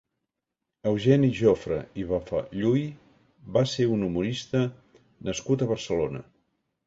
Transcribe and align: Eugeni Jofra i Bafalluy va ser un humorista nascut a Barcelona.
Eugeni 0.91 1.27
Jofra 1.39 1.77
i 2.03 2.05
Bafalluy 2.11 2.81
va 3.57 3.63
ser 3.73 3.87
un 3.97 4.05
humorista 4.07 4.63
nascut 5.29 5.65
a 5.67 5.71
Barcelona. 5.73 6.25